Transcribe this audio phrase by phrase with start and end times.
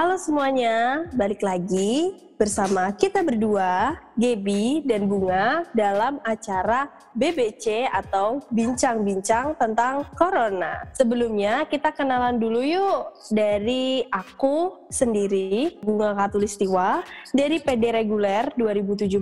[0.00, 9.58] Halo semuanya, balik lagi bersama kita berdua, Gebi dan Bunga dalam acara BBC atau Bincang-Bincang
[9.58, 10.86] tentang Corona.
[10.94, 19.20] Sebelumnya kita kenalan dulu yuk dari aku sendiri, Bunga Katulistiwa, dari PD Reguler 2017,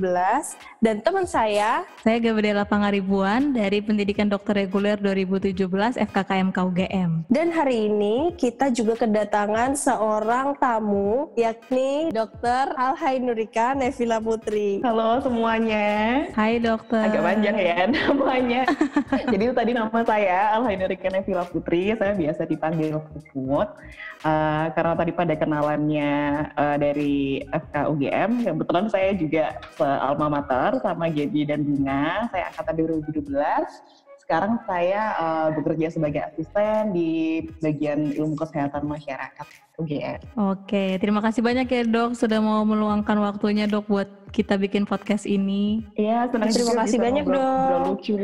[0.80, 7.10] dan teman saya, saya Gabriela Pangaribuan dari Pendidikan Dokter Reguler 2017 FKKM KUGM.
[7.28, 12.72] Dan hari ini kita juga kedatangan seorang tamu, yakni Dr.
[12.76, 14.82] Alha Hai Nurika Nevila Putri.
[14.88, 16.24] Halo semuanya.
[16.32, 17.12] Hai dokter.
[17.12, 18.64] Agak panjang ya namanya.
[19.36, 21.92] Jadi itu tadi nama saya Alhai Nurika Nevila Putri.
[21.92, 23.68] Saya biasa dipanggil Puput.
[24.24, 26.12] Uh, karena tadi pada kenalannya
[26.56, 32.24] uh, dari FK UGM, kebetulan saya juga se-alma mater sama Gaby dan Bunga.
[32.32, 33.28] Saya angkatan 2017
[34.28, 39.46] sekarang saya uh, bekerja sebagai asisten di bagian ilmu kesehatan masyarakat
[39.80, 40.20] UGM.
[40.36, 45.24] Oke, terima kasih banyak ya dok sudah mau meluangkan waktunya dok buat kita bikin podcast
[45.24, 45.82] ini.
[45.96, 47.80] Iya, senang Terima kasih banyak dok.
[47.88, 48.14] lucu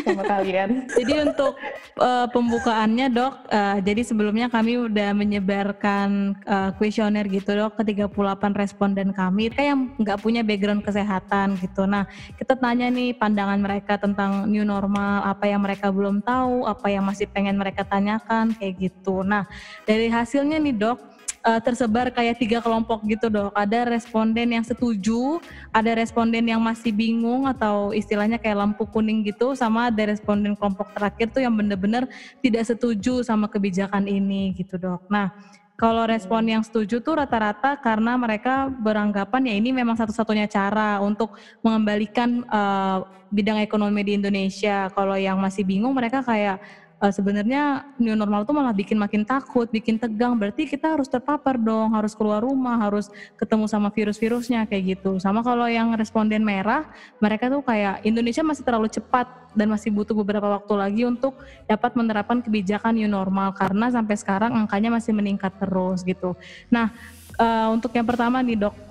[0.00, 0.68] sama kalian.
[0.98, 1.58] jadi untuk
[1.98, 6.38] uh, pembukaannya dok, uh, jadi sebelumnya kami udah menyebarkan
[6.78, 8.14] kuesioner uh, gitu dok ke 38
[8.54, 11.84] responden kami kayak yang nggak punya background kesehatan gitu.
[11.84, 12.06] Nah
[12.38, 17.04] kita tanya nih pandangan mereka tentang new normal, apa yang mereka belum tahu, apa yang
[17.04, 19.26] masih pengen mereka tanyakan kayak gitu.
[19.26, 19.44] Nah
[19.84, 20.98] dari hasilnya nih dok,
[21.44, 23.52] uh, tersebar kayak tiga kelompok gitu dok.
[23.56, 25.40] Ada responden yang setuju,
[25.72, 30.92] ada responden yang masih bingung atau istilahnya kayak lampu kuning gitu, sama ada responden kelompok
[30.92, 32.08] terakhir tuh yang bener-bener
[32.44, 35.08] tidak setuju sama kebijakan ini gitu dok.
[35.08, 35.32] Nah
[35.80, 41.40] kalau respon yang setuju tuh rata-rata karena mereka beranggapan ya ini memang satu-satunya cara untuk
[41.64, 43.00] mengembalikan uh,
[43.32, 44.92] bidang ekonomi di Indonesia.
[44.92, 46.60] Kalau yang masih bingung mereka kayak
[47.00, 50.36] uh, sebenarnya new normal itu malah bikin makin takut, bikin tegang.
[50.36, 53.08] Berarti kita harus terpapar dong, harus keluar rumah, harus
[53.40, 55.16] ketemu sama virus-virusnya kayak gitu.
[55.18, 56.86] Sama kalau yang responden merah,
[57.18, 61.34] mereka tuh kayak Indonesia masih terlalu cepat dan masih butuh beberapa waktu lagi untuk
[61.66, 66.38] dapat menerapkan kebijakan new normal karena sampai sekarang angkanya masih meningkat terus gitu.
[66.70, 66.94] Nah,
[67.40, 68.89] uh, untuk yang pertama nih dok,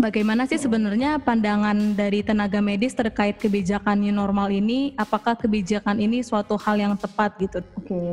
[0.00, 4.96] Bagaimana sih sebenarnya pandangan dari tenaga medis terkait kebijakan new normal ini?
[4.96, 7.60] Apakah kebijakan ini suatu hal yang tepat gitu?
[7.76, 8.08] Oke, okay.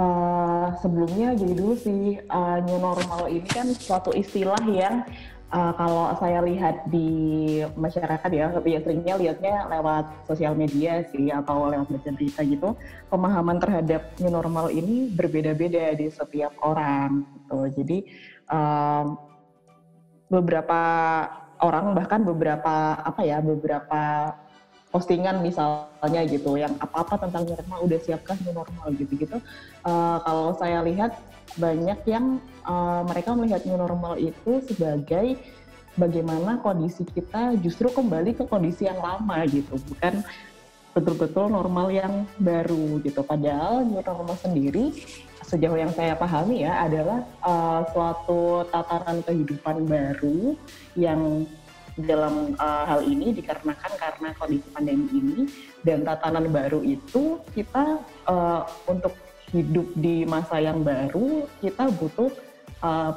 [0.00, 5.04] uh, eh, sebelumnya jadi dulu sih uh, new normal ini kan suatu istilah yang
[5.52, 11.68] uh, kalau saya lihat di masyarakat ya, ya seringnya lihatnya lewat sosial media sih atau
[11.68, 12.72] lewat berita gitu,
[13.12, 17.28] pemahaman terhadap new normal ini berbeda-beda di setiap orang.
[17.36, 17.84] Gitu.
[17.84, 17.98] Jadi
[18.48, 19.27] um,
[20.28, 20.80] beberapa
[21.58, 24.32] orang bahkan beberapa apa ya beberapa
[24.88, 29.36] postingan misalnya gitu yang apa-apa tentang new normal udah siapkah new normal gitu-gitu.
[29.84, 31.20] Uh, kalau saya lihat
[31.60, 35.36] banyak yang uh, mereka melihat new normal itu sebagai
[36.00, 40.24] bagaimana kondisi kita justru kembali ke kondisi yang lama gitu bukan
[40.96, 43.20] betul-betul normal yang baru gitu.
[43.20, 44.96] Padahal new normal sendiri
[45.48, 50.52] sejauh yang saya pahami ya adalah uh, suatu tataran kehidupan baru
[50.92, 51.48] yang
[51.98, 55.38] dalam uh, hal ini dikarenakan karena kondisi pandemi ini
[55.82, 57.98] dan tatanan baru itu kita
[58.28, 59.16] uh, untuk
[59.50, 62.28] hidup di masa yang baru kita butuh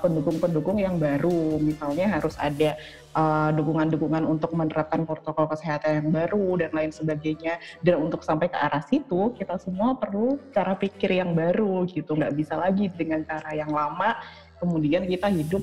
[0.02, 2.74] pendukung-pendukung uh, yang baru misalnya harus ada
[3.12, 7.60] Eh, dukungan-dukungan uh, untuk menerapkan protokol kesehatan yang baru dan lain sebagainya.
[7.84, 12.16] Dan untuk sampai ke arah situ, kita semua perlu cara pikir yang baru gitu.
[12.16, 14.16] Nggak bisa lagi dengan cara yang lama,
[14.64, 15.60] kemudian kita hidup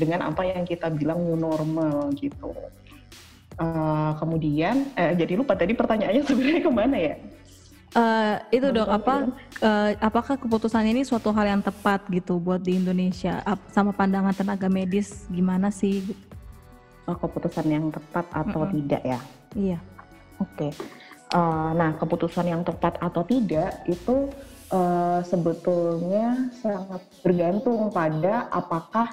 [0.00, 2.56] dengan apa yang kita bilang new normal gitu.
[3.60, 7.20] Uh, kemudian, eh, jadi lupa tadi pertanyaannya sebenarnya ke mana ya?
[7.92, 9.28] Uh, itu dok apa
[9.60, 14.64] uh, apakah keputusan ini suatu hal yang tepat gitu buat di Indonesia sama pandangan tenaga
[14.72, 16.00] medis gimana sih
[17.04, 18.76] uh, keputusan yang tepat atau mm -hmm.
[18.80, 19.20] tidak ya?
[19.52, 19.78] Iya.
[20.40, 20.70] Oke.
[20.70, 20.72] Okay.
[21.32, 24.28] Uh, eh, nah, keputusan yang tepat atau tidak itu
[24.68, 29.08] uh, sebetulnya sangat bergantung pada apakah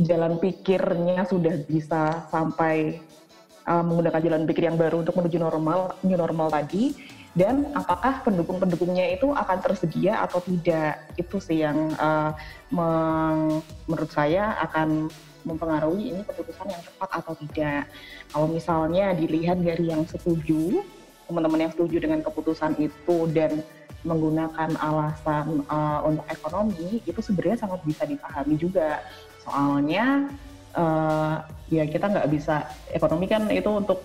[0.00, 2.98] jalan pikirnya sudah bisa sampai
[3.70, 6.96] uh, menggunakan jalan pikir yang baru untuk menuju normal, new normal tadi,
[7.30, 10.98] dan apakah pendukung-pendukungnya itu akan tersedia atau tidak.
[11.14, 12.34] Itu sih yang uh,
[13.86, 15.06] menurut saya akan
[15.46, 17.86] mempengaruhi ini keputusan yang tepat atau tidak.
[18.34, 20.82] Kalau misalnya dilihat dari yang setuju,
[21.30, 23.62] teman-teman yang setuju dengan keputusan itu dan
[24.02, 29.04] menggunakan alasan uh, untuk ekonomi itu sebenarnya sangat bisa dipahami juga.
[29.44, 30.28] Soalnya
[30.74, 34.02] uh, ya kita nggak bisa ekonomi kan itu untuk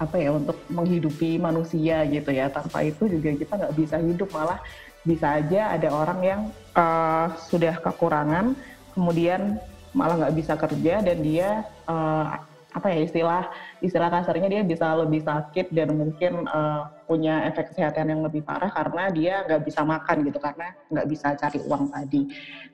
[0.00, 2.48] apa ya untuk menghidupi manusia gitu ya.
[2.48, 4.58] Tanpa itu juga kita nggak bisa hidup malah
[5.04, 6.40] bisa aja ada orang yang
[6.76, 8.52] uh, sudah kekurangan
[8.92, 9.56] kemudian
[9.96, 12.36] malah nggak bisa kerja dan dia uh,
[12.70, 13.42] apa ya istilah
[13.82, 18.70] istilah kasarnya dia bisa lebih sakit dan mungkin uh, punya efek kesehatan yang lebih parah
[18.70, 22.22] karena dia nggak bisa makan gitu karena nggak bisa cari uang tadi.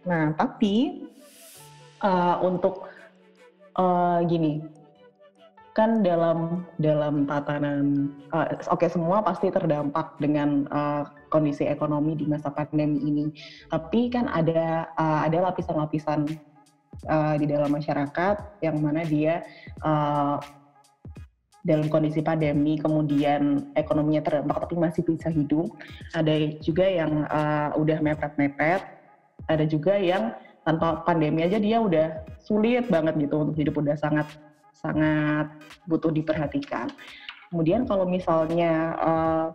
[0.05, 1.08] Nah tapi
[2.05, 2.84] uh, untuk
[3.79, 4.61] uh, gini
[5.76, 12.25] kan dalam dalam tatanan uh, oke okay, semua pasti terdampak dengan uh, kondisi ekonomi di
[12.25, 13.28] masa pandemi ini.
[13.69, 16.25] Tapi kan ada uh, ada lapisan-lapisan
[17.05, 19.44] uh, di dalam masyarakat yang mana dia
[19.84, 20.40] uh,
[21.67, 25.67] dalam kondisi pandemi kemudian ekonominya terdampak tapi masih bisa hidup
[26.14, 26.32] ada
[26.62, 28.81] juga yang uh, udah mepet-mepet
[29.50, 30.31] ada juga yang
[30.62, 34.31] tanpa pandemi aja dia udah sulit banget gitu untuk hidup udah sangat
[34.76, 35.49] sangat
[35.88, 36.93] butuh diperhatikan.
[37.49, 39.46] Kemudian kalau misalnya uh,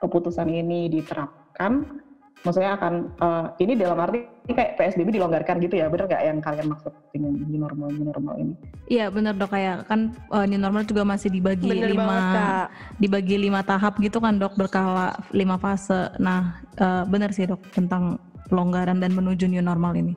[0.00, 2.02] keputusan ini diterapkan
[2.44, 6.70] maksudnya akan uh, ini dalam arti kayak PSBB dilonggarkan gitu ya bener nggak yang kalian
[6.70, 8.54] maksud dengan new normal new normal ini?
[8.86, 12.66] Iya bener dok kayak kan uh, new normal juga masih dibagi bener lima banget,
[13.02, 16.14] dibagi lima tahap gitu kan dok berkala lima fase.
[16.22, 20.14] Nah uh, bener sih dok tentang pelonggaran dan menuju new normal ini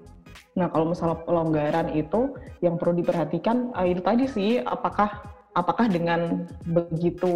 [0.57, 5.21] Nah, kalau misalnya pelonggaran itu yang perlu diperhatikan uh, itu tadi sih apakah
[5.57, 7.33] apakah dengan begitu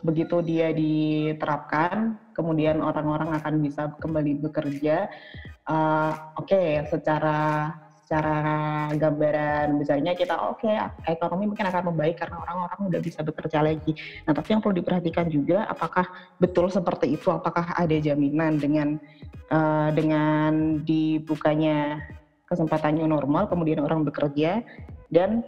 [0.00, 5.06] begitu dia diterapkan kemudian orang-orang akan bisa kembali bekerja
[5.68, 7.70] uh, oke okay, secara
[8.06, 10.78] secara gambaran misalnya kita oke okay,
[11.10, 13.98] ekonomi mungkin akan membaik karena orang-orang udah bisa bekerja lagi.
[14.22, 16.06] Nah tapi yang perlu diperhatikan juga apakah
[16.38, 17.34] betul seperti itu?
[17.34, 18.94] Apakah ada jaminan dengan
[19.50, 21.98] uh, dengan dibukanya
[22.46, 24.62] kesempatan new normal kemudian orang bekerja
[25.10, 25.42] dan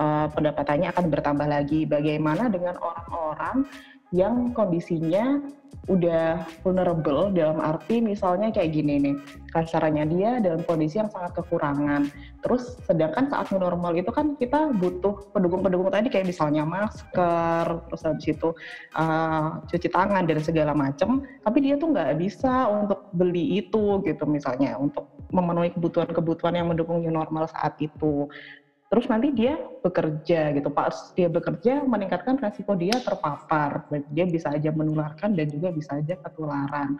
[0.00, 1.84] uh, pendapatannya akan bertambah lagi.
[1.84, 3.68] Bagaimana dengan orang-orang
[4.12, 5.42] yang kondisinya
[5.88, 9.14] udah vulnerable dalam arti misalnya kayak gini nih
[9.48, 12.12] kasarannya dia dalam kondisi yang sangat kekurangan.
[12.44, 18.26] Terus sedangkan saat normal itu kan kita butuh pendukung-pendukung tadi kayak misalnya masker terus habis
[18.28, 18.52] itu
[19.00, 24.24] uh, cuci tangan dan segala macam tapi dia tuh nggak bisa untuk beli itu gitu
[24.28, 28.28] misalnya untuk memenuhi kebutuhan-kebutuhan yang mendukung new normal saat itu
[28.88, 30.68] terus nanti dia bekerja gitu.
[30.72, 33.84] Pas dia bekerja meningkatkan resiko dia terpapar.
[34.12, 36.96] Dia bisa aja menularkan dan juga bisa aja ketularan.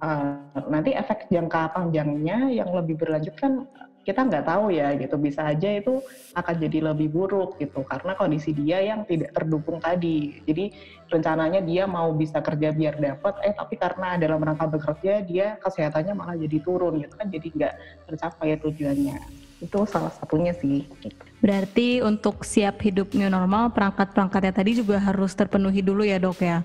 [0.00, 3.68] Uh, nanti efek jangka panjangnya yang lebih berlanjut kan
[4.00, 5.14] kita nggak tahu ya gitu.
[5.22, 6.02] Bisa aja itu
[6.34, 7.86] akan jadi lebih buruk gitu.
[7.86, 10.42] Karena kondisi dia yang tidak terdukung tadi.
[10.42, 10.74] Jadi
[11.14, 16.14] rencananya dia mau bisa kerja biar dapat eh tapi karena dalam rangka bekerja dia kesehatannya
[16.18, 17.30] malah jadi turun gitu kan.
[17.30, 17.74] Jadi nggak
[18.10, 20.88] tercapai tujuannya itu salah satunya sih.
[21.40, 26.64] Berarti untuk siap hidup new normal perangkat-perangkatnya tadi juga harus terpenuhi dulu ya dok ya.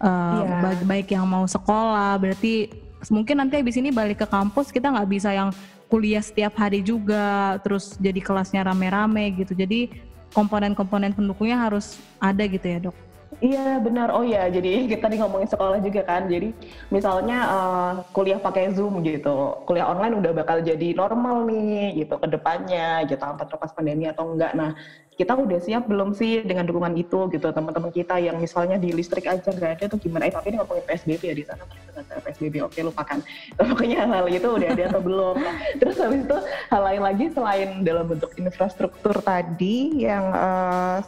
[0.00, 0.60] Uh, yeah.
[0.64, 2.72] baik, baik yang mau sekolah, berarti
[3.12, 5.52] mungkin nanti habis ini balik ke kampus kita nggak bisa yang
[5.92, 9.52] kuliah setiap hari juga, terus jadi kelasnya rame-rame gitu.
[9.52, 9.92] Jadi
[10.32, 12.96] komponen-komponen pendukungnya harus ada gitu ya dok.
[13.40, 14.12] Iya benar.
[14.12, 16.28] Oh iya, jadi kita nih ngomongin sekolah juga kan.
[16.28, 16.52] Jadi
[16.92, 19.64] misalnya uh, kuliah pakai Zoom gitu.
[19.64, 24.28] Kuliah online udah bakal jadi normal nih gitu ke depannya gitu apa terlepas pandemi atau
[24.28, 24.52] enggak.
[24.52, 24.76] Nah,
[25.20, 29.28] kita udah siap belum sih dengan dukungan itu gitu teman-teman kita yang misalnya di listrik
[29.28, 31.60] aja nggak ada tuh gimana eh tapi ini ngomongin PSBB ya di sana
[31.92, 33.20] ada PSBB oke lupakan
[33.60, 36.38] pokoknya hal-hal itu udah ada atau belum nah, terus habis itu
[36.72, 41.04] hal lain lagi selain dalam bentuk infrastruktur tadi yang uh,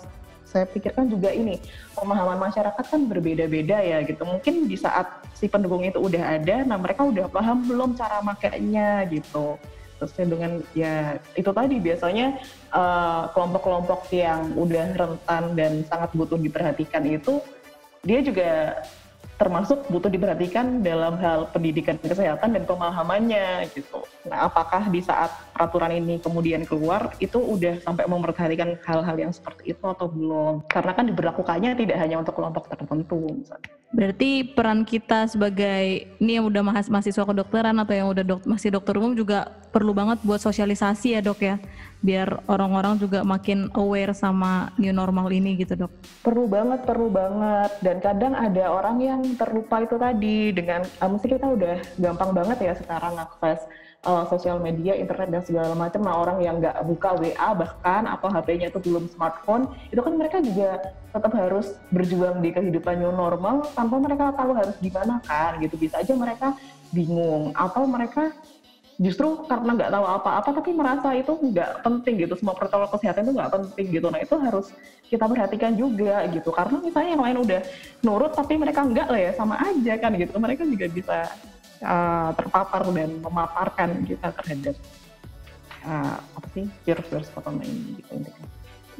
[0.52, 1.56] saya pikirkan juga ini
[1.96, 4.28] pemahaman masyarakat kan berbeda-beda ya gitu.
[4.28, 9.08] Mungkin di saat si pendukung itu udah ada, nah mereka udah paham belum cara makainya
[9.08, 9.56] gitu.
[9.96, 12.36] Terus dengan ya itu tadi biasanya
[12.74, 17.40] eh, kelompok-kelompok uh, yang udah rentan dan sangat butuh diperhatikan itu
[18.02, 18.82] dia juga
[19.42, 24.06] termasuk butuh diperhatikan dalam hal pendidikan kesehatan dan pemahamannya gitu.
[24.30, 29.74] Nah, apakah di saat peraturan ini kemudian keluar itu udah sampai memperhatikan hal-hal yang seperti
[29.74, 30.62] itu atau belum?
[30.70, 33.18] Karena kan diberlakukannya tidak hanya untuk kelompok tertentu.
[33.18, 33.81] Misalnya.
[33.92, 38.96] Berarti peran kita sebagai ini yang udah mahasiswa kedokteran atau yang udah dok, masih dokter
[38.96, 41.60] umum juga perlu banget buat sosialisasi ya dok ya,
[42.00, 45.92] biar orang-orang juga makin aware sama new normal ini gitu dok.
[46.24, 47.70] Perlu banget, perlu banget.
[47.84, 52.58] Dan kadang ada orang yang terlupa itu tadi dengan, uh, mesti kita udah gampang banget
[52.64, 53.60] ya sekarang akses
[54.02, 56.00] uh, sosial media, internet dan segala macam.
[56.02, 60.42] Nah orang yang nggak buka WA bahkan atau HP-nya itu belum smartphone, itu kan mereka
[60.42, 65.74] juga tetap harus berjuang di kehidupan new normal tanpa mereka tahu harus gimana kan gitu.
[65.78, 66.58] Bisa aja mereka
[66.92, 68.34] bingung atau mereka
[69.00, 73.32] justru karena nggak tahu apa-apa tapi merasa itu nggak penting gitu semua protokol kesehatan itu
[73.34, 74.70] nggak penting gitu nah itu harus
[75.08, 77.60] kita perhatikan juga gitu karena misalnya yang lain udah
[78.04, 81.18] nurut tapi mereka nggak lah ya sama aja kan gitu mereka juga bisa
[81.82, 84.76] uh, terpapar dan memaparkan kita terhadap
[85.84, 88.48] uh, apa sih virus-virus corona ini gitu intinya.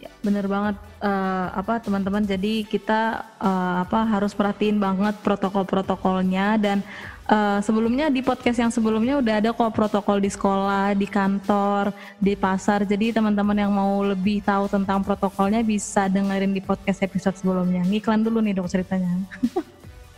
[0.03, 2.27] Ya, bener banget uh, apa teman-teman.
[2.27, 6.83] Jadi kita uh, apa harus perhatiin banget protokol-protokolnya dan
[7.31, 12.35] uh, sebelumnya di podcast yang sebelumnya udah ada kok protokol di sekolah, di kantor, di
[12.35, 12.83] pasar.
[12.83, 17.87] Jadi teman-teman yang mau lebih tahu tentang protokolnya bisa dengerin di podcast episode sebelumnya.
[17.87, 19.23] Ngiklan dulu nih dok ceritanya.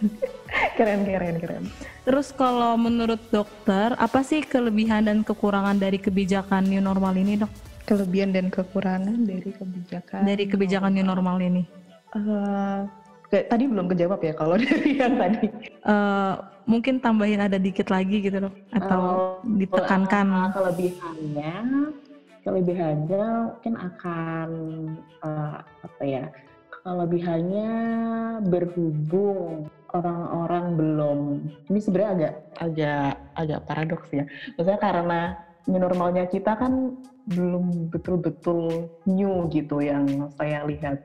[0.75, 1.65] keren keren keren.
[2.05, 7.53] Terus kalau menurut dokter apa sih kelebihan dan kekurangan dari kebijakan new normal ini dok?
[7.85, 11.63] kelebihan dan kekurangan dari kebijakan dari kebijakan new normal ini?
[12.17, 12.89] Uh,
[13.29, 15.47] kayak tadi belum kejawab ya kalau dari yang tadi.
[15.85, 19.01] Uh, mungkin tambahin ada dikit lagi gitu loh atau
[19.45, 20.27] uh, ditekankan.
[20.33, 21.55] Uh, kelebihannya,
[22.43, 24.49] kelebihannya mungkin akan
[25.21, 26.25] uh, apa ya?
[26.85, 27.71] Kelebihannya
[28.49, 31.19] berhubung orang-orang belum.
[31.71, 34.25] Ini sebenarnya agak agak agak paradoks ya.
[34.59, 35.21] Maksudnya karena
[35.71, 41.01] new normalnya kita kan belum betul-betul new gitu yang saya lihat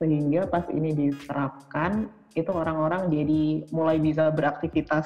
[0.00, 5.04] sehingga pas ini diterapkan itu orang-orang jadi mulai bisa beraktivitas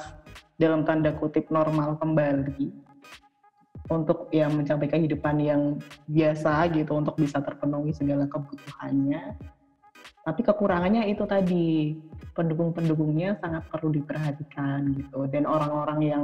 [0.55, 2.71] dalam tanda kutip normal kembali
[3.91, 5.61] untuk ya mencapai kehidupan yang
[6.07, 9.35] biasa gitu untuk bisa terpenuhi segala kebutuhannya
[10.25, 11.93] tapi kekurangannya itu tadi
[12.33, 16.23] pendukung-pendukungnya sangat perlu diperhatikan gitu dan orang-orang yang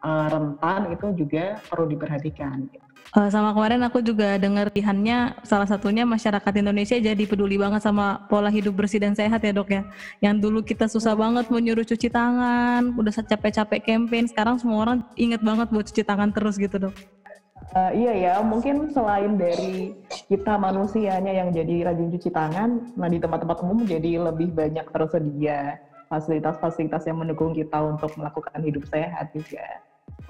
[0.00, 2.66] uh, rentan itu juga perlu diperhatikan.
[3.12, 8.24] Uh, sama kemarin aku juga dengar lihannya salah satunya masyarakat Indonesia jadi peduli banget sama
[8.24, 9.84] pola hidup bersih dan sehat ya dok ya.
[10.24, 14.98] Yang dulu kita susah banget mau nyuruh cuci tangan, udah capek-capek campaign, sekarang semua orang
[15.20, 16.96] inget banget buat cuci tangan terus gitu dok.
[17.72, 19.96] Uh, iya ya, mungkin selain dari
[20.28, 25.80] kita manusianya yang jadi rajin cuci tangan, nah di tempat-tempat umum jadi lebih banyak tersedia
[26.12, 29.64] fasilitas-fasilitas yang mendukung kita untuk melakukan hidup sehat juga.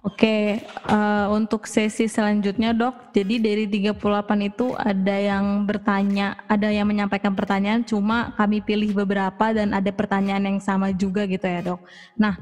[0.03, 3.99] Oke, uh, untuk sesi selanjutnya dok, jadi dari 38
[4.47, 10.43] itu ada yang bertanya, ada yang menyampaikan pertanyaan, cuma kami pilih beberapa dan ada pertanyaan
[10.47, 11.83] yang sama juga gitu ya dok.
[12.19, 12.35] Nah,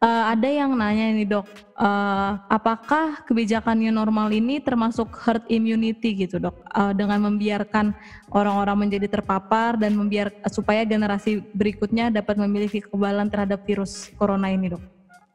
[0.00, 1.46] uh, ada yang nanya ini dok,
[1.78, 7.94] uh, apakah kebijakan new normal ini termasuk herd immunity gitu dok, uh, dengan membiarkan
[8.32, 14.74] orang-orang menjadi terpapar dan membiar supaya generasi berikutnya dapat memiliki kekebalan terhadap virus corona ini
[14.74, 14.82] dok?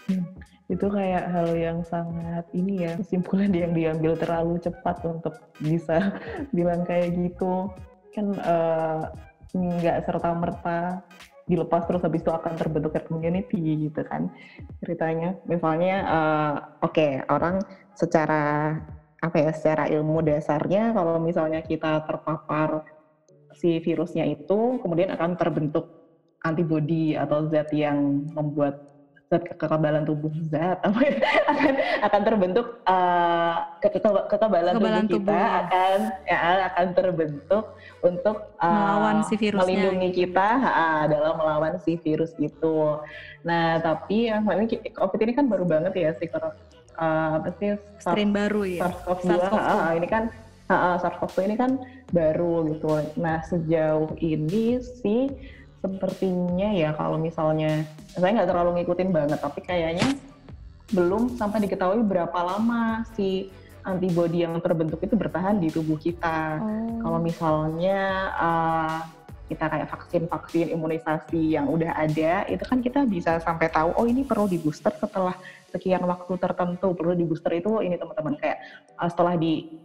[0.09, 0.25] Hmm.
[0.69, 6.13] Itu kayak hal yang sangat ini ya kesimpulan yang diambil terlalu cepat untuk bisa
[6.55, 7.73] bilang kayak gitu.
[8.13, 8.37] Kan
[9.49, 11.01] nggak serta merta
[11.49, 14.29] dilepas terus habis itu akan terbentuk herd community gitu kan
[14.79, 15.33] ceritanya.
[15.49, 17.57] Misalnya uh, oke okay, orang
[17.97, 18.77] secara
[19.19, 22.85] apa ya secara ilmu dasarnya kalau misalnya kita terpapar
[23.57, 25.91] si virusnya itu kemudian akan terbentuk
[26.39, 28.79] antibodi atau zat yang membuat
[29.29, 30.97] kekebalan tubuh zat apa
[31.45, 35.59] akan akan terbentuk uh, kekebalan, kekebalan tubuh kita tubuh.
[35.61, 36.39] akan ya
[36.73, 37.65] akan terbentuk
[38.01, 42.97] untuk uh, melawan si virusnya melindungi kita uh, dalam melawan si virus itu.
[43.45, 46.49] Nah tapi yang ini COVID ini kan baru banget ya si uh,
[47.37, 50.23] apa sih strain baru ya SARS-CoV-2 SARS uh, ini kan
[50.73, 51.71] uh, SARS-CoV-2 ini kan
[52.09, 52.97] baru gitu.
[53.21, 55.29] Nah sejauh ini sih
[55.79, 60.11] sepertinya ya kalau misalnya saya nggak terlalu ngikutin banget tapi kayaknya
[60.91, 63.47] belum sampai diketahui berapa lama si
[63.85, 66.59] antibodi yang terbentuk itu bertahan di tubuh kita.
[66.59, 66.99] Oh.
[67.05, 67.99] Kalau misalnya
[68.35, 68.97] uh,
[69.47, 74.21] kita kayak vaksin-vaksin imunisasi yang udah ada, itu kan kita bisa sampai tahu oh ini
[74.21, 75.33] perlu di booster setelah
[75.73, 76.93] sekian waktu tertentu.
[76.93, 78.59] Perlu di booster itu ini teman-teman kayak
[78.99, 79.79] uh, setelah di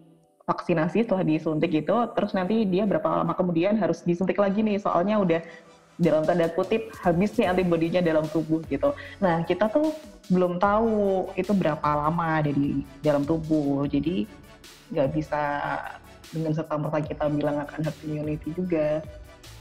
[0.44, 5.16] vaksinasi setelah disuntik itu terus nanti dia berapa lama kemudian harus disuntik lagi nih soalnya
[5.16, 5.40] udah
[5.94, 8.94] dalam tanda kutip habis nih antibodinya dalam tubuh gitu.
[9.22, 9.94] Nah kita tuh
[10.26, 14.26] belum tahu itu berapa lama ada di dalam tubuh, jadi
[14.90, 15.40] nggak bisa
[16.34, 19.04] dengan serta merta kita bilang akan herd immunity juga.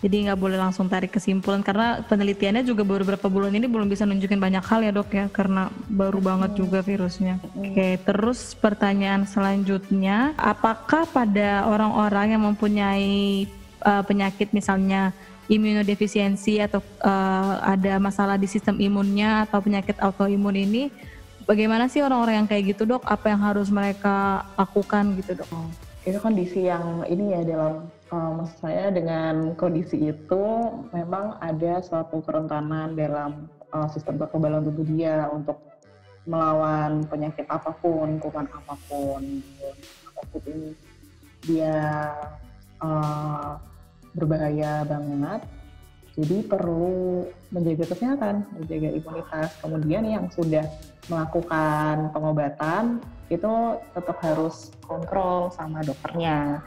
[0.03, 4.03] Jadi nggak boleh langsung tarik kesimpulan karena penelitiannya juga baru beberapa bulan ini belum bisa
[4.03, 6.27] nunjukin banyak hal ya dok ya karena baru hmm.
[6.27, 7.39] banget juga virusnya.
[7.39, 7.71] Hmm.
[7.71, 13.47] Oke, terus pertanyaan selanjutnya, apakah pada orang-orang yang mempunyai
[13.83, 15.15] uh, penyakit misalnya
[15.53, 20.89] imunodefisiensi atau uh, ada masalah di sistem imunnya atau penyakit autoimun ini
[21.45, 23.03] bagaimana sih orang-orang yang kayak gitu dok?
[23.05, 25.49] Apa yang harus mereka lakukan gitu dok?
[26.03, 30.43] Itu kondisi yang ini ya dalam uh, maksud saya dengan kondisi itu
[30.91, 35.59] memang ada suatu kerentanan dalam uh, sistem kekebalan tubuh dia untuk
[36.23, 39.43] melawan penyakit apa pun, kuman apa pun,
[40.07, 40.71] apa pun ini
[41.43, 41.75] dia
[42.79, 43.59] uh,
[44.13, 45.41] berbahaya banget
[46.13, 49.49] Jadi perlu menjaga kesehatan, menjaga imunitas.
[49.65, 50.61] Kemudian yang sudah
[51.09, 53.01] melakukan pengobatan
[53.33, 56.61] itu tetap harus kontrol sama dokternya.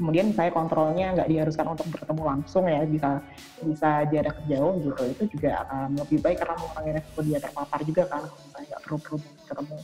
[0.00, 3.20] Kemudian saya kontrolnya nggak diharuskan untuk bertemu langsung ya, bisa
[3.60, 5.02] bisa jarak jauh gitu.
[5.04, 8.22] Itu juga akan lebih baik karena mengurangi resiko dia terpapar juga kan,
[8.56, 9.76] nggak perlu perlu ketemu.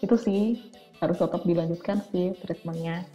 [0.00, 0.56] Itu sih
[1.02, 3.06] harus tetap dilanjutkan sih treatmentnya.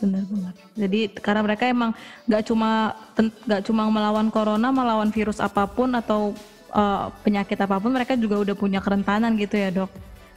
[0.00, 0.52] Benar-benar.
[0.72, 1.90] Jadi karena mereka emang
[2.24, 6.32] nggak cuma nggak cuma melawan corona, melawan virus apa pun atau
[6.72, 9.92] uh, penyakit apa pun, mereka juga udah punya kerentanan gitu ya dok.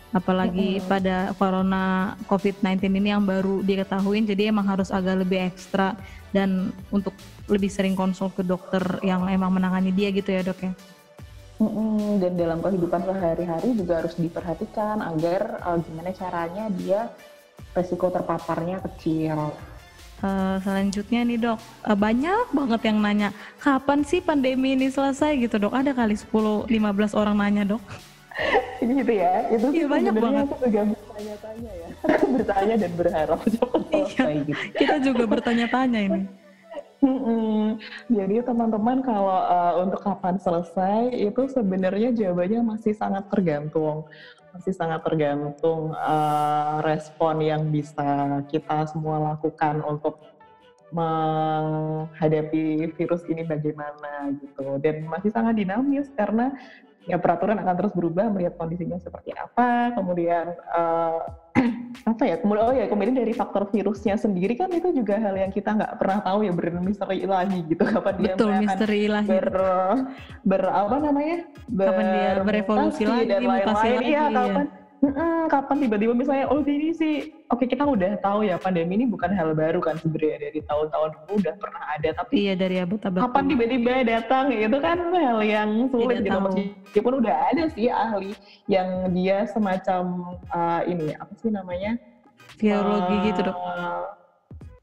[0.10, 0.90] Apalagi mm-hmm.
[0.90, 5.94] pada corona COVID-19 ini yang baru diketahui, jadi emang harus agak lebih ekstra
[6.34, 7.14] dan untuk
[7.46, 10.74] lebih sering konsul ke dokter yang emang menangani dia gitu ya dok ya.
[11.60, 17.12] Mm-mm, dan dalam kehidupan sehari-hari juga harus diperhatikan agar uh, gimana caranya dia
[17.76, 19.52] resiko terpaparnya kecil.
[20.24, 25.60] Uh, selanjutnya nih dok, uh, banyak banget yang nanya, kapan sih pandemi ini selesai gitu
[25.60, 25.76] dok?
[25.76, 26.72] Ada kali 10-15
[27.20, 27.84] orang nanya dok.
[28.80, 30.46] Ini gitu ya, itu iya, banyak banget.
[30.48, 31.88] aku juga bertanya-tanya ya,
[32.40, 34.62] bertanya dan berharap cepat iya, selesai gitu.
[34.80, 36.22] Kita juga bertanya-tanya ini.
[37.00, 37.80] Hmm,
[38.12, 44.04] jadi teman-teman kalau uh, untuk kapan selesai itu sebenarnya jawabannya masih sangat tergantung,
[44.52, 50.20] masih sangat tergantung uh, respon yang bisa kita semua lakukan untuk
[50.92, 54.76] menghadapi virus ini bagaimana gitu.
[54.84, 56.52] Dan masih sangat dinamis karena
[57.08, 59.96] ya peraturan akan terus berubah melihat kondisinya seperti apa.
[59.96, 61.24] Kemudian uh,
[62.06, 65.50] apa ya kemudian oh ya kemudian dari faktor virusnya sendiri kan itu juga hal yang
[65.50, 69.28] kita nggak pernah tahu ya bermisteri ilahi gitu kapan dia Betul, misteri ilahi.
[69.30, 69.48] ber
[70.46, 71.38] ber apa namanya?
[71.66, 74.00] Ber, kapan dia berevolusi lagi dan lain-lain.
[74.06, 74.26] Iya.
[74.30, 74.66] kapan
[75.50, 79.32] Kapan tiba-tiba misalnya oh ini sih oke okay, kita udah tahu ya pandemi ini bukan
[79.32, 83.44] hal baru kan sebenarnya dari tahun-tahun dulu udah pernah ada tapi iya dari abad-abad kapan
[83.48, 88.36] tiba-tiba datang itu kan hal yang sulit gitu meskipun udah ada sih ahli
[88.68, 91.96] yang dia semacam uh, ini apa sih namanya?
[92.60, 93.58] Biologi uh, gitu dok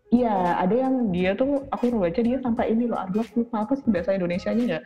[0.06, 3.90] Iya, ada yang dia tuh aku baca dia sampai ini loh, aduh lupa apa sih
[3.90, 4.80] bahasa Indonesia-nya ya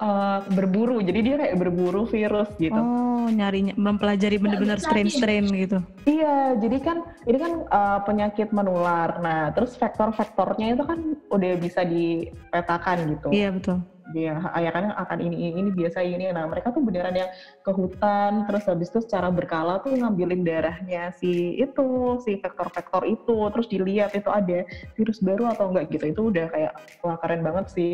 [0.00, 1.04] uh, berburu.
[1.04, 2.76] Jadi dia kayak berburu virus gitu.
[2.76, 5.84] Oh, nyari mempelajari bener-bener strain-strain gitu.
[6.08, 9.20] Iya, jadi kan ini kan uh, penyakit menular.
[9.20, 13.28] Nah, terus faktor-faktornya itu kan udah bisa dipetakan gitu.
[13.36, 16.30] Iya, betul dia ya kan akan ini ini biasa ini.
[16.30, 17.30] Nah mereka tuh beneran yang
[17.62, 23.36] ke hutan terus habis itu secara berkala tuh ngambilin darahnya si itu si vektor-vektor itu
[23.50, 24.62] terus dilihat itu ada
[24.94, 26.04] virus baru atau enggak gitu.
[26.10, 27.92] Itu udah kayak wah keren banget sih.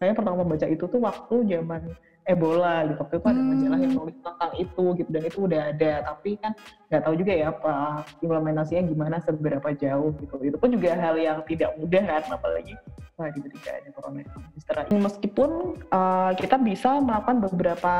[0.00, 1.92] Saya pertama membaca itu tuh waktu zaman
[2.24, 2.98] Ebola gitu.
[3.02, 4.00] Waktu itu ada majalah yang hmm.
[4.02, 5.92] nulis tentang itu gitu dan itu udah ada.
[6.12, 6.52] Tapi kan
[6.88, 7.74] nggak tahu juga ya apa
[8.22, 10.34] implementasinya gimana seberapa jauh gitu.
[10.42, 12.74] Itu pun juga hal yang tidak mudah kan apalagi
[13.22, 14.20] wah tiba-tiba ada corona
[14.90, 15.50] meskipun
[15.92, 17.94] uh, kita bisa melakukan beberapa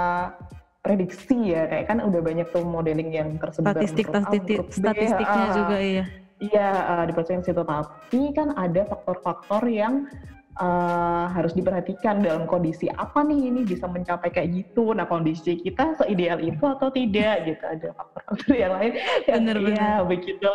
[0.83, 5.79] prediksi ya kayak kan udah banyak tuh modeling yang tersebar statistik statistik statistiknya uh, juga
[5.79, 6.05] iya.
[6.43, 7.15] Iya uh, di
[7.47, 10.11] situ tapi kan ada faktor-faktor yang
[10.59, 14.93] uh, harus diperhatikan dalam kondisi apa nih ini bisa mencapai kayak gitu.
[14.93, 18.93] Nah kondisi kita seideal itu atau tidak gitu ada faktor-faktor yang lain.
[19.25, 19.79] Bener-bener.
[19.79, 20.49] Ya, begitu.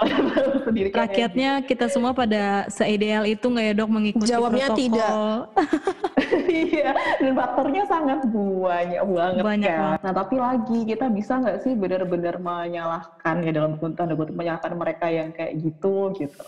[0.94, 4.82] Rakyatnya kita semua pada seideal itu nggak ya dok mengikuti Jawabnya protokol?
[4.82, 5.10] tidak.
[6.48, 6.92] Iya,
[7.24, 9.80] dan faktornya sangat banyak banget banyak kan.
[9.80, 10.00] Banget.
[10.04, 15.06] Nah tapi lagi kita bisa nggak sih benar-benar menyalahkan ya dalam tanda kutip menyalahkan mereka
[15.08, 16.42] yang kayak gitu gitu.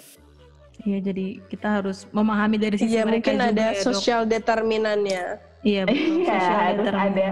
[0.79, 5.39] Iya, jadi kita harus memahami dari sisi iya, mereka mungkin ada ya, sosial determinannya.
[5.59, 6.23] Iya, betul.
[6.23, 7.27] Iya, harus ada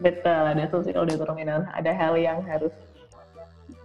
[0.00, 1.68] betul, ada sosial determinan.
[1.76, 2.72] Ada hal yang harus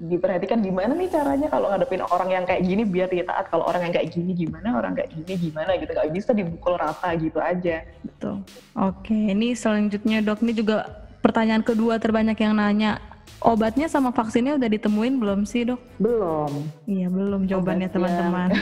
[0.02, 3.86] diperhatikan gimana nih caranya kalau ngadepin orang yang kayak gini biar dia taat kalau orang
[3.86, 5.92] yang kayak gini gimana orang kayak gini gimana gitu.
[5.92, 7.86] Nggak bisa dibukul rata gitu aja.
[8.02, 8.42] Betul.
[8.80, 10.42] Oke ini selanjutnya dok.
[10.42, 10.88] Ini juga
[11.22, 12.98] pertanyaan kedua terbanyak yang nanya
[13.42, 15.82] Obatnya sama vaksinnya udah ditemuin belum sih dok?
[15.98, 16.70] Belum.
[16.86, 18.54] Iya belum jawabannya teman-teman.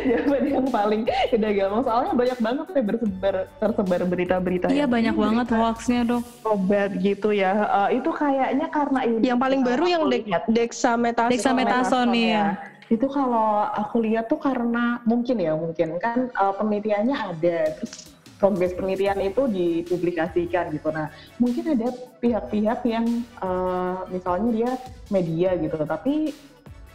[0.00, 4.66] Jawaban yang paling udah gampang soalnya banyak banget ya bersebar tersebar berita-berita.
[4.72, 6.22] Iya banyak banget hoaxnya dok.
[6.46, 7.52] Obat gitu ya.
[7.68, 9.28] Uh, itu kayaknya karena ini.
[9.28, 11.32] Yang paling baru yang de dexamethasone.
[11.36, 12.32] Dexamethasone ya.
[12.32, 12.46] ya.
[12.88, 18.72] Itu kalau aku lihat tuh karena mungkin ya mungkin kan uh, penelitiannya ada terus progres
[18.72, 20.88] penelitian itu dipublikasikan gitu.
[20.88, 21.92] Nah, mungkin ada
[22.24, 23.04] pihak-pihak yang
[23.44, 24.70] uh, misalnya dia
[25.12, 26.32] media gitu, tapi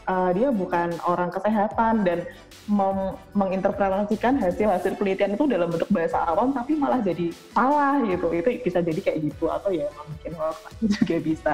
[0.10, 2.25] uh, dia bukan orang kesehatan dan
[3.38, 8.34] menginterpretasikan hasil-hasil penelitian itu dalam bentuk bahasa awam tapi malah jadi salah gitu.
[8.34, 10.34] Itu bisa jadi kayak gitu atau ya mungkin
[10.97, 11.51] juga bisa.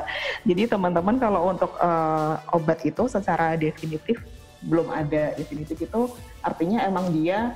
[0.47, 4.23] Jadi teman-teman kalau untuk uh, obat itu secara definitif
[4.63, 5.35] belum ada.
[5.35, 7.51] Definitif itu artinya emang dia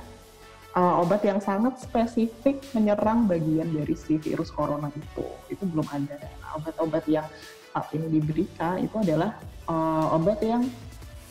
[0.76, 5.24] uh, obat yang sangat spesifik menyerang bagian dari si virus corona itu.
[5.48, 6.20] Itu belum ada.
[6.20, 7.24] Nah, obat-obat yang
[7.72, 10.68] saat ini diberikan itu adalah uh, obat yang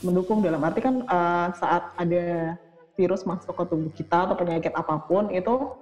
[0.02, 2.58] mendukung dalam arti kan uh, saat ada
[2.94, 5.74] virus masuk ke tubuh kita atau penyakit apa pun itu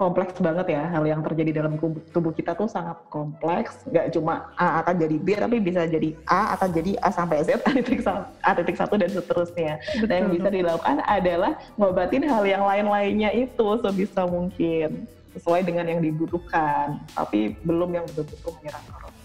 [0.00, 0.82] kompleks banget ya.
[0.88, 1.76] Hal yang terjadi dalam
[2.10, 3.84] tubuh kita tuh sangat kompleks.
[3.88, 7.60] Nggak cuma A akan jadi B tapi bisa jadi A akan jadi A sampai Z
[7.60, 8.00] A titik
[8.42, 9.78] A titik satu dan seterusnya.
[10.00, 10.08] Betul.
[10.08, 15.04] dan yang bisa dilakukan adalah ngobatin hal yang lain-lainnya itu sebisa mungkin.
[15.32, 17.00] Sesuai dengan yang dibutuhkan.
[17.16, 19.20] Tapi belum yang betul-betul menyerang corona.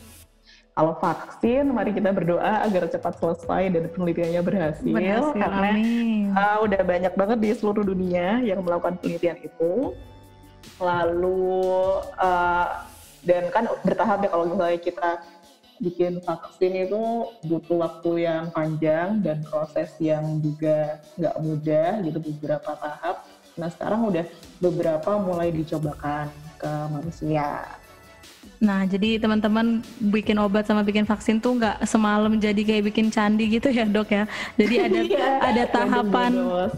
[0.77, 5.73] Kalau vaksin mari kita berdoa agar cepat selesai dan penelitiannya berhasil, berhasil karena
[6.37, 9.97] Uh, udah banyak banget di seluruh dunia yang melakukan penelitian itu
[10.77, 12.85] lalu uh,
[13.25, 15.09] dan kan bertahap ya kalau misalnya kita
[15.77, 22.71] bikin vaksin itu butuh waktu yang panjang dan proses yang juga nggak mudah gitu beberapa
[22.77, 23.25] tahap.
[23.57, 24.25] Nah sekarang udah
[24.61, 27.65] beberapa mulai dicobakan ke manusia.
[28.57, 33.45] Nah, jadi teman-teman bikin obat sama bikin vaksin tuh nggak semalam jadi kayak bikin candi
[33.53, 34.25] gitu ya dok ya.
[34.57, 36.31] Jadi ada yeah, ada tahapan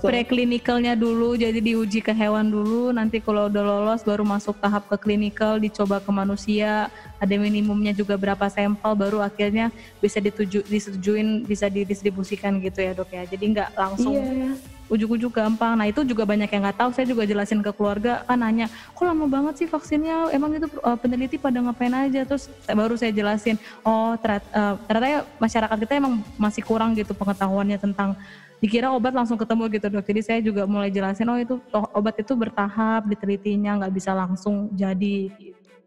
[0.03, 2.91] preklinikalnya dulu, jadi diuji ke hewan dulu.
[2.91, 6.91] Nanti kalau udah lolos baru masuk tahap ke klinikal, dicoba ke manusia.
[7.19, 9.71] Ada minimumnya juga berapa sampel, baru akhirnya
[10.03, 13.23] bisa dituju, disetujuin, bisa didistribusikan gitu ya dok ya.
[13.23, 15.77] Jadi nggak langsung yeah ujuk-ujuk gampang.
[15.77, 16.89] Nah itu juga banyak yang nggak tahu.
[16.91, 20.33] Saya juga jelasin ke keluarga kan nanya, kok lama banget sih vaksinnya?
[20.33, 22.25] Emang itu uh, peneliti pada ngapain aja?
[22.25, 27.13] Terus baru saya jelasin, oh ternyata, uh, ternyata ya masyarakat kita emang masih kurang gitu
[27.13, 28.17] pengetahuannya tentang
[28.59, 30.03] dikira obat langsung ketemu gitu dok.
[30.03, 34.67] Jadi saya juga mulai jelasin, oh itu oh, obat itu bertahap ditelitinya, nggak bisa langsung
[34.75, 35.31] jadi.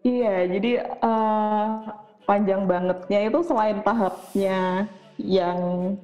[0.03, 1.95] Iya, jadi uh,
[2.27, 4.87] panjang bangetnya itu selain tahapnya
[5.23, 5.59] yang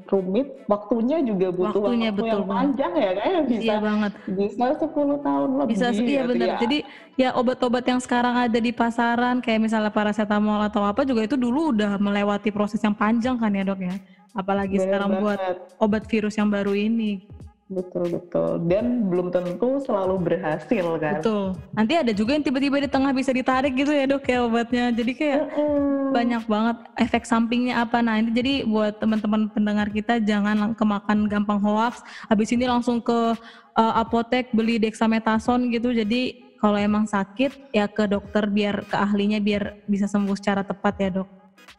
[0.07, 4.13] rumit, waktunya juga butuh waktunya waktu betul yang panjang ya kayak bisa iya banget.
[4.31, 5.71] bisa 10 tahun lebih.
[5.75, 6.49] Bisa iya gitu benar.
[6.49, 6.57] Ya.
[6.63, 6.79] Jadi
[7.19, 11.75] ya obat-obat yang sekarang ada di pasaran kayak misalnya paracetamol atau apa juga itu dulu
[11.75, 13.95] udah melewati proses yang panjang kan ya, Dok ya.
[14.39, 15.23] Apalagi Bener sekarang banget.
[15.27, 15.41] buat
[15.83, 17.27] obat virus yang baru ini.
[17.69, 21.21] Betul betul dan belum tentu selalu berhasil kan.
[21.21, 21.53] Betul.
[21.77, 24.89] Nanti ada juga yang tiba-tiba di tengah bisa ditarik gitu ya dok ya obatnya.
[24.89, 26.17] Jadi kayak mm.
[26.17, 28.01] banyak banget efek sampingnya apa.
[28.01, 32.01] Nah ini jadi buat teman-teman pendengar kita jangan kemakan gampang hoax.
[32.33, 33.37] Habis ini langsung ke
[33.77, 35.93] uh, apotek beli dexamethasone gitu.
[35.93, 40.95] Jadi kalau emang sakit ya ke dokter biar ke ahlinya biar bisa sembuh secara tepat
[41.05, 41.38] ya dok.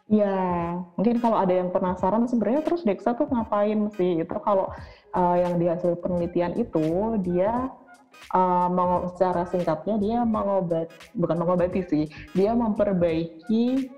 [0.10, 0.38] Ya,
[0.98, 4.26] mungkin kalau ada yang penasaran sebenarnya terus Dexa tuh ngapain sih?
[4.26, 4.74] Itu kalau
[5.14, 7.70] uh, yang di hasil penelitian itu dia
[8.34, 13.90] uh, secara singkatnya dia mengobat bukan mengobati sih, dia memperbaiki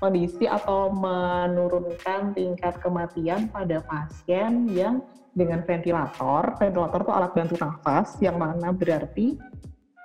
[0.00, 5.04] kondisi atau menurunkan tingkat kematian pada pasien yang
[5.36, 6.56] dengan ventilator.
[6.56, 9.36] Ventilator itu alat bantu nafas yang mana berarti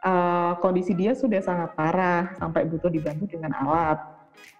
[0.03, 4.16] uh, kondisi dia sudah sangat parah sampai butuh dibantu dengan alat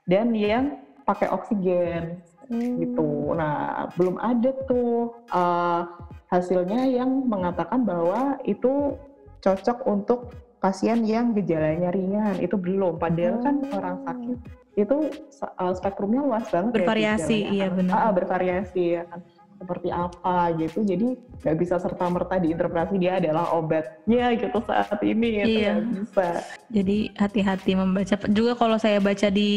[0.08, 2.76] dan yang pakai oksigen hmm.
[2.84, 3.36] gitu.
[3.36, 5.84] Nah, belum ada tuh uh,
[6.32, 8.96] hasilnya yang mengatakan bahwa itu
[9.44, 10.32] cocok untuk
[10.64, 12.40] pasien yang gejalanya ringan.
[12.40, 12.98] Itu belum.
[12.98, 13.64] Padahal kan hmm.
[13.68, 14.38] kan orang sakit
[14.78, 14.98] itu
[15.44, 16.72] uh, spektrumnya luas banget.
[16.72, 17.98] Ya bervariasi, ya, iya benar.
[17.98, 19.22] Ah, bervariasi ya kan
[19.68, 20.80] seperti apa gitu.
[20.88, 25.76] Jadi nggak bisa serta merta diinterpretasi dia adalah obatnya gitu saat ini gitu iya.
[25.84, 26.40] bisa.
[26.72, 28.16] Jadi hati-hati membaca.
[28.32, 29.52] Juga kalau saya baca di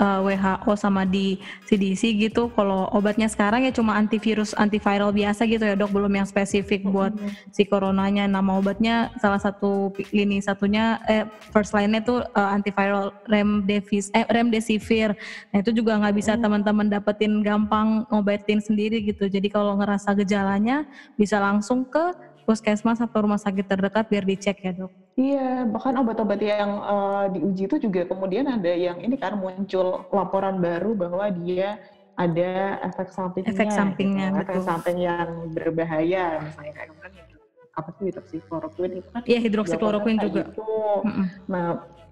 [0.00, 1.36] uh, eh, WHO sama di
[1.68, 5.92] CDC gitu kalau obatnya sekarang ya cuma antivirus antiviral biasa gitu ya dok.
[5.92, 6.96] Belum yang spesifik mm-hmm.
[6.96, 7.12] buat
[7.52, 8.24] si coronanya.
[8.24, 15.12] Nama obatnya salah satu lini satunya eh first line-nya tuh uh, antiviral remdesivir eh, remdesivir.
[15.52, 16.44] Nah itu juga nggak bisa mm-hmm.
[16.48, 19.28] teman-teman dapetin gampang ngobatin sendiri gitu.
[19.28, 20.86] Jadi kalau ngerasa gejalanya
[21.18, 22.14] bisa langsung ke
[22.48, 24.90] puskesmas atau rumah sakit terdekat biar dicek ya dok.
[25.20, 30.62] Iya, bahkan obat-obat yang uh, diuji itu juga kemudian ada yang ini kan muncul laporan
[30.62, 31.76] baru bahwa dia
[32.16, 33.52] ada efek sampingnya.
[33.52, 34.40] Efek sampingnya, gitu.
[34.48, 37.24] Efek samping yang berbahaya, misalnya kayak kemarin
[37.70, 39.22] apa sih hidroksikloroquine itu kan?
[39.24, 40.42] Iya, hidroksikloroquine juga.
[40.52, 40.68] Itu.
[41.06, 41.26] Mm -mm.
[41.48, 41.66] Nah,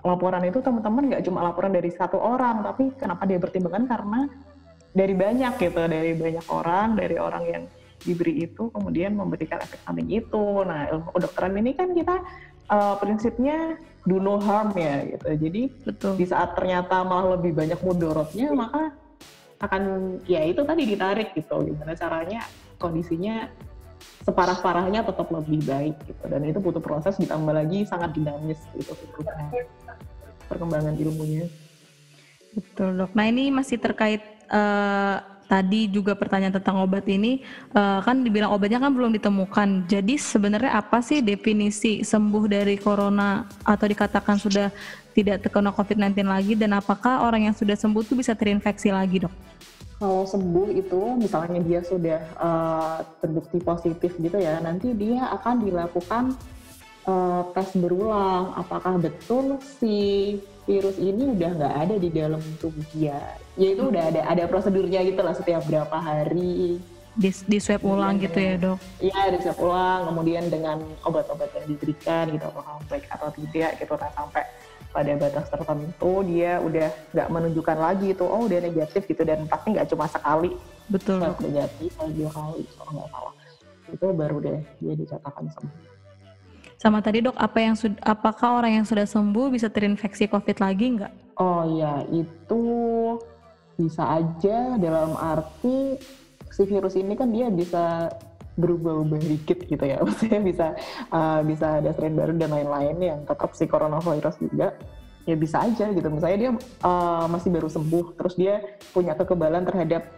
[0.07, 4.21] laporan itu teman-teman nggak cuma laporan dari satu orang, tapi kenapa dia bertimbangan karena
[4.99, 7.65] dari banyak gitu dari banyak orang dari orang yang
[8.03, 10.45] diberi itu kemudian memberikan efek samping itu.
[10.67, 12.23] Nah ilmu kedokteran ini kan kita
[12.71, 15.27] uh, prinsipnya do no harm ya gitu.
[15.35, 16.13] Jadi Betul.
[16.19, 18.95] di saat ternyata malah lebih banyak mudorotnya maka
[19.59, 19.83] akan
[20.31, 21.63] ya itu tadi ditarik gitu.
[21.63, 22.43] Gimana caranya
[22.79, 23.51] kondisinya
[24.23, 26.25] separah-parahnya tetap lebih baik gitu.
[26.31, 28.95] Dan itu butuh proses ditambah lagi sangat dinamis gitu
[30.47, 31.51] perkembangan ilmunya.
[32.55, 33.13] Betul dok.
[33.13, 35.17] Nah ini masih terkait uh,
[35.49, 37.41] tadi juga pertanyaan tentang obat ini
[37.73, 39.89] uh, kan dibilang obatnya kan belum ditemukan.
[39.89, 44.69] Jadi sebenarnya apa sih definisi sembuh dari corona atau dikatakan sudah
[45.17, 49.35] tidak terkena COVID-19 lagi dan apakah orang yang sudah sembuh itu bisa terinfeksi lagi, Dok?
[49.99, 56.39] Kalau sembuh itu misalnya dia sudah uh, terbukti positif gitu ya, nanti dia akan dilakukan
[57.03, 60.39] uh, tes berulang apakah betul si
[60.71, 63.19] virus ini udah nggak ada di dalam tubuh dia.
[63.59, 66.79] Ya itu udah ada ada prosedurnya gitu lah setiap berapa hari.
[67.19, 68.79] Di, di swab ulang gitu ya dok?
[69.03, 73.99] Iya di swab ulang, kemudian dengan obat-obat yang diberikan gitu apakah baik atau tidak gitu
[73.99, 74.47] nah sampai
[74.89, 79.77] pada batas tertentu dia udah nggak menunjukkan lagi itu oh udah negatif gitu dan pasti
[79.77, 80.57] nggak cuma sekali
[80.89, 83.35] betul negatif dua kali kalau nggak salah
[83.89, 85.99] itu baru deh dia dicatatkan sembuh
[86.79, 87.75] sama tadi dok, apa yang
[88.07, 91.11] apakah orang yang sudah sembuh bisa terinfeksi COVID lagi nggak?
[91.43, 92.63] Oh ya, itu
[93.79, 95.95] bisa aja dalam arti
[96.51, 98.11] si virus ini kan dia bisa
[98.59, 100.67] berubah-ubah dikit gitu ya, maksudnya bisa
[101.15, 104.75] uh, bisa ada strain baru dan lain-lain yang tetap si coronavirus juga
[105.29, 106.09] ya bisa aja gitu.
[106.11, 106.51] Misalnya dia
[106.83, 110.11] uh, masih baru sembuh, terus dia punya kekebalan terhadap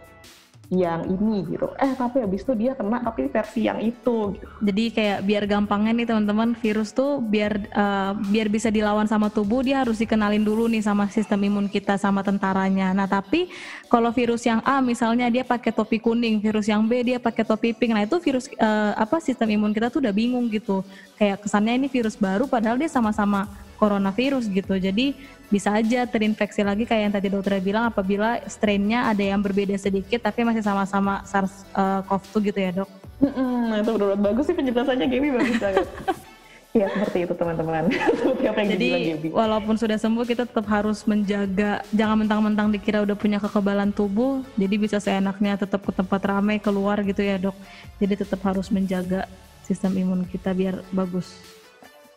[0.71, 1.67] yang ini gitu.
[1.75, 4.39] Eh tapi habis itu dia kena tapi versi yang itu.
[4.39, 4.47] Gitu.
[4.63, 9.59] Jadi kayak biar gampangnya nih teman-teman virus tuh biar uh, biar bisa dilawan sama tubuh
[9.67, 12.95] dia harus dikenalin dulu nih sama sistem imun kita sama tentaranya.
[12.95, 13.51] Nah tapi
[13.91, 17.75] kalau virus yang A misalnya dia pakai topi kuning, virus yang B dia pakai topi
[17.75, 17.91] pink.
[17.91, 20.87] Nah itu virus uh, apa sistem imun kita tuh udah bingung gitu.
[21.19, 24.77] Kayak kesannya ini virus baru padahal dia sama-sama coronavirus gitu.
[24.77, 25.17] Jadi
[25.49, 30.21] bisa aja terinfeksi lagi kayak yang tadi dokter bilang apabila strainnya ada yang berbeda sedikit
[30.21, 32.89] tapi masih sama-sama SARS-CoV-2 gitu ya dok?
[33.21, 35.89] Mm-mm, itu benar bagus sih penjelasannya Gaby bagus banget.
[36.71, 37.91] Iya seperti itu teman-teman.
[38.71, 44.39] Jadi walaupun sudah sembuh kita tetap harus menjaga jangan mentang-mentang dikira udah punya kekebalan tubuh
[44.55, 47.59] jadi bisa seenaknya tetap ke tempat ramai keluar gitu ya dok.
[47.99, 49.27] Jadi tetap harus menjaga
[49.67, 51.35] sistem imun kita biar bagus.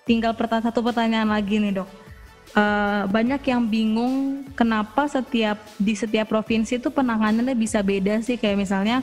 [0.04, 1.88] Tinggal pertanyaan satu pertanyaan lagi nih dok.
[2.54, 8.36] Uh, banyak yang bingung kenapa setiap di setiap provinsi itu penanganannya bisa beda sih.
[8.36, 9.00] Kayak misalnya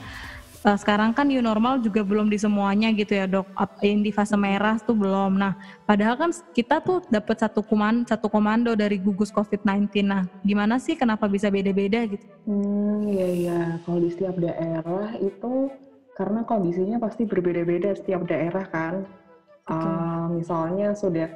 [0.62, 3.50] uh, sekarang kan new normal juga belum di semuanya gitu ya dok.
[3.82, 5.42] Yang di fase merah tuh belum.
[5.42, 5.58] Nah
[5.90, 10.94] padahal kan kita tuh dapat satu komando satu komando dari gugus covid-19 nah gimana sih
[10.94, 12.24] kenapa bisa beda-beda gitu?
[12.46, 13.60] Hmm iya iya.
[13.90, 15.74] Kalau di setiap daerah itu
[16.14, 19.10] karena kondisinya pasti berbeda-beda setiap daerah kan
[19.69, 21.30] uh, misalnya sudah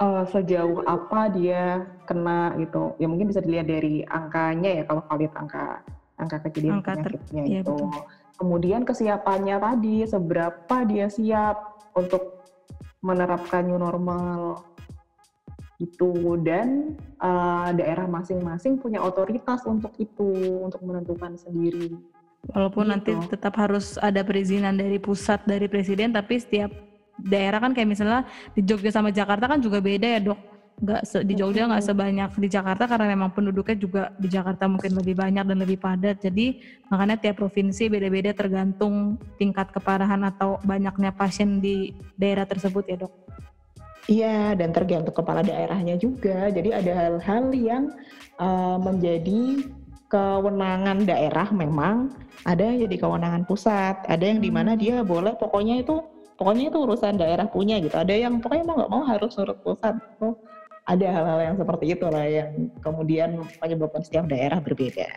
[0.00, 2.96] uh, sejauh apa dia kena gitu.
[3.00, 5.80] Ya mungkin bisa dilihat dari angkanya ya kalau kalian angka
[6.16, 7.76] angka kejadian angka penyakitnya iya, itu.
[7.76, 7.92] betul.
[8.40, 12.44] kemudian kesiapannya tadi seberapa dia siap untuk
[13.00, 14.64] menerapkan new normal
[15.76, 20.32] itu dan uh, daerah masing-masing punya otoritas untuk itu
[20.64, 21.92] untuk menentukan sendiri.
[22.48, 22.92] Walaupun gitu.
[22.96, 26.72] nanti tetap harus ada perizinan dari pusat dari presiden tapi setiap
[27.20, 30.40] daerah kan kayak misalnya di Jogja sama Jakarta kan juga beda ya dok.
[30.76, 35.16] Nggak di Jogja nggak sebanyak di Jakarta karena memang penduduknya juga di Jakarta mungkin lebih
[35.16, 36.20] banyak dan lebih padat.
[36.20, 36.60] Jadi
[36.92, 43.12] makanya tiap provinsi beda-beda tergantung tingkat keparahan atau banyaknya pasien di daerah tersebut ya dok.
[44.06, 46.46] Iya, dan tergantung kepala daerahnya juga.
[46.52, 47.90] Jadi ada hal-hal yang
[48.38, 49.66] uh, menjadi
[50.06, 52.14] kewenangan daerah memang,
[52.46, 54.80] ada yang jadi kewenangan pusat, ada yang di mana hmm.
[54.80, 55.98] dia boleh pokoknya itu
[56.36, 57.96] pokoknya itu urusan daerah punya gitu.
[57.96, 59.96] Ada yang pokoknya mau nggak mau harus nurut pusat.
[60.20, 60.36] Tuh
[60.86, 65.10] ada hal-hal yang seperti itu lah yang kemudian menyebabkan setiap daerah berbeda.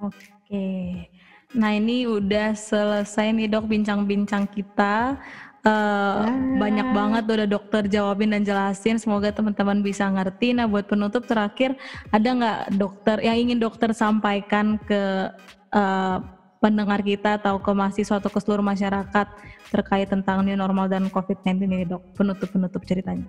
[0.00, 1.06] Oke.
[1.52, 5.20] Nah ini udah selesai nih dok bincang-bincang kita.
[5.60, 6.32] Uh, ah.
[6.56, 8.96] banyak banget udah dokter jawabin dan jelasin.
[8.96, 10.56] Semoga teman-teman bisa ngerti.
[10.56, 11.76] Nah buat penutup terakhir
[12.08, 15.28] ada nggak dokter yang ingin dokter sampaikan ke
[15.76, 19.26] uh, pendengar kita atau ke mahasiswa atau ke seluruh masyarakat
[19.72, 23.26] terkait tentang new normal dan COVID-19 ini dok, penutup-penutup ceritanya.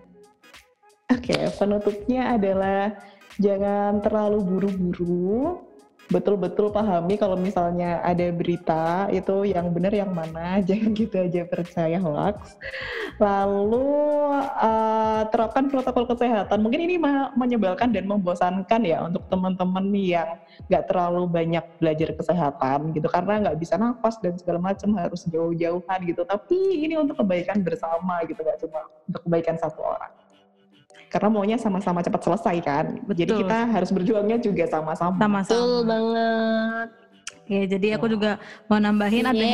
[1.08, 2.96] Oke, okay, penutupnya adalah
[3.40, 5.64] jangan terlalu buru-buru,
[6.12, 11.98] betul-betul pahami kalau misalnya ada berita itu yang benar yang mana jangan gitu aja percaya
[11.98, 12.60] hoax.
[13.18, 13.88] Lalu
[14.60, 16.60] uh, terapkan protokol kesehatan.
[16.60, 16.96] Mungkin ini
[17.34, 20.30] menyebalkan dan membosankan ya untuk teman-teman yang
[20.68, 23.08] nggak terlalu banyak belajar kesehatan gitu.
[23.08, 26.22] Karena nggak bisa nafas dan segala macam harus jauh-jauhan gitu.
[26.28, 30.21] Tapi ini untuk kebaikan bersama gitu nggak cuma untuk kebaikan satu orang
[31.12, 32.86] karena maunya sama-sama cepat selesai kan.
[33.04, 33.20] Betul.
[33.20, 35.20] Jadi kita harus berjuangnya juga sama-sama.
[35.20, 35.52] Sama-sama.
[35.52, 36.88] Betul banget.
[37.42, 38.40] Oke, jadi aku juga
[38.72, 39.52] mau nambahin ada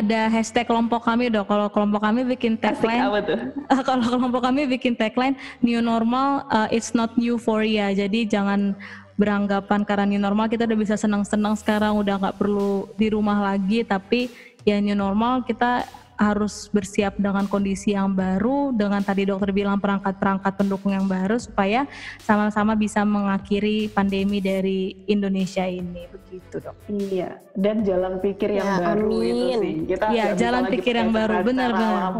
[0.00, 1.44] ada hashtag kelompok kami dong.
[1.44, 3.12] Kalau kelompok kami bikin tagline,
[3.88, 7.92] kalau kelompok kami bikin tagline new normal, uh, it's not euphoria.
[7.92, 8.72] Jadi jangan
[9.20, 13.84] beranggapan karena new normal kita udah bisa senang-senang sekarang udah nggak perlu di rumah lagi
[13.84, 14.32] tapi
[14.64, 15.84] ya new normal kita
[16.20, 21.88] harus bersiap dengan kondisi yang baru, dengan tadi dokter bilang perangkat-perangkat pendukung yang baru supaya
[22.20, 26.76] sama-sama bisa mengakhiri pandemi dari Indonesia ini begitu dok.
[26.92, 29.24] Iya, dan jalan pikir yang ya, baru amin.
[29.24, 29.74] itu sih.
[29.88, 32.12] Kita Iya, jalan pikir yang baru benar-benar.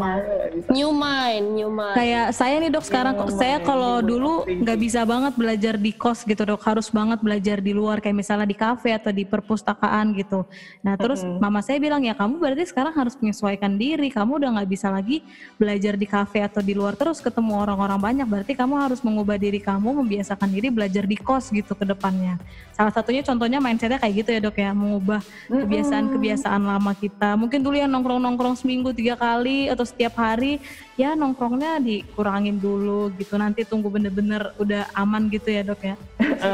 [0.73, 1.95] New mind, new mind.
[1.95, 6.25] Kayak saya nih dok sekarang new saya kalau dulu nggak bisa banget belajar di kos
[6.25, 10.43] gitu dok, harus banget belajar di luar kayak misalnya di kafe atau di perpustakaan gitu.
[10.81, 11.39] Nah terus mm -hmm.
[11.39, 14.87] mama saya bilang ya kamu berarti sekarang harus menyesuaikan diri diri kamu udah nggak bisa
[14.87, 15.19] lagi
[15.59, 18.27] belajar di kafe atau di luar terus ketemu orang-orang banyak.
[18.27, 22.39] Berarti kamu harus mengubah diri kamu membiasakan diri belajar di kos gitu ke depannya.
[22.71, 24.71] Salah satunya contohnya mindsetnya kayak gitu ya dok ya.
[24.71, 25.19] Mengubah
[25.51, 27.35] kebiasaan-kebiasaan lama kita.
[27.35, 30.63] Mungkin dulu yang nongkrong-nongkrong seminggu tiga kali atau setiap hari
[30.95, 33.35] ya nongkrongnya dikurangin dulu gitu.
[33.35, 35.95] Nanti tunggu bener-bener udah aman gitu ya dok ya.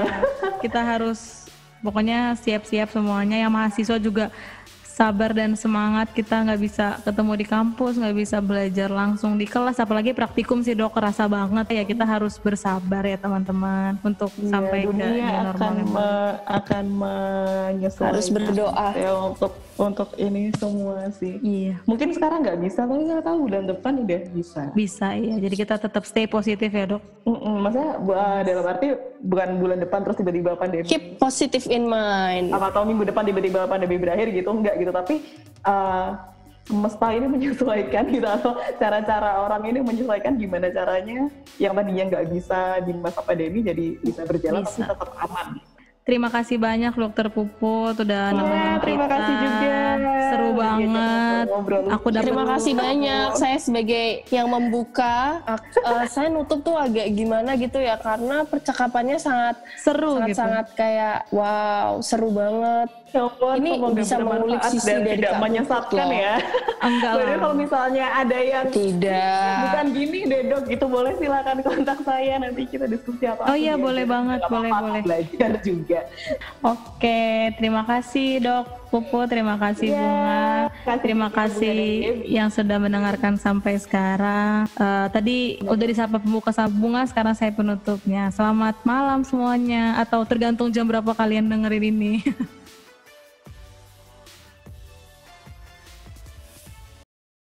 [0.63, 1.47] Kita harus
[1.85, 3.37] pokoknya siap-siap semuanya.
[3.37, 4.25] Yang mahasiswa juga
[4.97, 6.09] sabar dan semangat.
[6.09, 9.77] Kita nggak bisa ketemu di kampus nggak bisa belajar langsung di kelas.
[9.77, 11.69] Apalagi praktikum sih dok kerasa banget.
[11.69, 16.11] Ya kita harus bersabar ya teman-teman untuk ya, sampai dunia ke akan normal me,
[16.49, 18.89] akan menyesuaikan harus berdoa.
[18.97, 21.37] Ya untuk untuk ini semua sih.
[21.39, 21.79] Iya.
[21.85, 24.63] Mungkin sekarang nggak bisa tapi nggak tahu bulan depan udah bisa.
[24.73, 25.37] Bisa iya.
[25.37, 27.01] Jadi kita tetap stay positif ya dok.
[27.29, 27.91] Mm -mm, maksudnya
[28.43, 28.87] dalam arti
[29.21, 30.89] bukan bulan depan terus tiba-tiba pandemi.
[30.89, 32.49] Keep positive in mind.
[32.51, 34.85] Apa tahu minggu depan tiba-tiba pandemi berakhir gitu enggak gitu.
[34.87, 35.15] Gitu tapi
[35.67, 36.15] uh,
[36.67, 42.59] semesta ini menyesuaikan gitu atau cara-cara orang ini menyesuaikan gimana caranya yang tadinya nggak bisa
[42.83, 44.83] di masa pandemi jadi bisa berjalan bisa.
[44.83, 45.47] tapi tetap aman.
[46.07, 49.79] Terima kasih banyak Dokter Puput udah ya, nemenin terima kasih juga.
[50.27, 51.45] Seru iya, banget.
[51.91, 53.27] Aku dapat Terima kasih banyak.
[53.35, 59.59] Saya sebagai yang membuka, uh, saya nutup tuh agak gimana gitu ya karena percakapannya sangat
[59.83, 60.39] seru sangat, gitu.
[60.39, 63.23] sangat kayak wow, seru banget Ya
[63.55, 66.35] ini bisa mengulik sisi dan dari tidak menyesatkan ya.
[66.83, 67.37] Enggak lah.
[67.39, 72.67] kalau misalnya ada yang tidak bukan gini deh dok, itu boleh silakan kontak saya nanti
[72.67, 73.47] kita diskusi apa.
[73.47, 75.01] Oh iya boleh banget, boleh boleh.
[75.07, 75.99] Belajar juga.
[76.61, 78.65] Oke, terima kasih dok.
[78.87, 80.39] Pupu, terima kasih yeah, Bunga.
[80.87, 81.75] Kasih terima kasih
[82.23, 84.63] yang sudah mendengarkan sampai sekarang.
[84.79, 88.31] Uh, tadi udah disapa pembuka sama Bunga, sekarang saya penutupnya.
[88.31, 92.13] Selamat malam semuanya, atau tergantung jam berapa kalian dengerin ini.